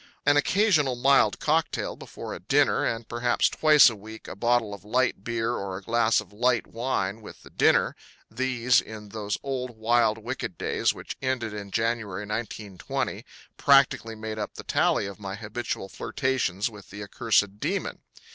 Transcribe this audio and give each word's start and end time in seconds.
An 0.25 0.35
occasional 0.35 0.95
mild 0.95 1.37
cocktail 1.39 1.95
before 1.95 2.33
a 2.33 2.39
dinner, 2.39 2.83
and 2.83 3.07
perhaps 3.07 3.49
twice 3.49 3.87
a 3.87 3.95
week 3.95 4.27
a 4.27 4.35
bottle 4.35 4.73
of 4.73 4.83
light 4.83 5.23
beer 5.23 5.51
or 5.51 5.77
a 5.77 5.83
glass 5.83 6.19
of 6.19 6.33
light 6.33 6.65
wine 6.65 7.21
with 7.21 7.43
the 7.43 7.51
dinner 7.51 7.95
these, 8.31 8.81
in 8.81 9.09
those 9.09 9.37
old 9.43 9.77
wild 9.77 10.17
wicked 10.17 10.57
days 10.57 10.91
which 10.91 11.15
ended 11.21 11.53
in 11.53 11.69
January, 11.69 12.23
1920, 12.25 13.23
practically 13.57 14.15
made 14.15 14.39
up 14.39 14.55
the 14.55 14.63
tally 14.63 15.05
of 15.05 15.19
my 15.19 15.35
habitual 15.35 15.87
flirtations 15.87 16.67
with 16.67 16.89
the 16.89 17.03
accursed 17.03 17.59
Demon. 17.59 17.99